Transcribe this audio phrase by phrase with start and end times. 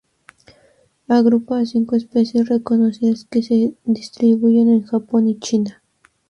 [1.07, 5.83] Agrupa a cinco especies reconocidas que se distribuyen en Japón y China.